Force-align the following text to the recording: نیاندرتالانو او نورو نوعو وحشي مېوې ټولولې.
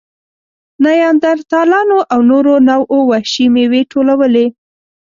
نیاندرتالانو 0.83 1.97
او 2.11 2.19
نورو 2.31 2.53
نوعو 2.69 2.97
وحشي 3.11 3.45
مېوې 3.53 3.81
ټولولې. 3.91 4.45